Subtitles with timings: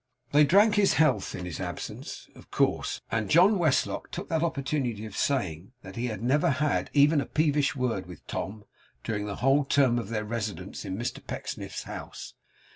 [0.31, 5.05] They drank his health in his absence, of course; and John Westlock took that opportunity
[5.05, 8.65] of saying, that he had never had even a peevish word with Tom
[9.03, 12.33] during the whole term of their residence in Mr Pecksniff's house.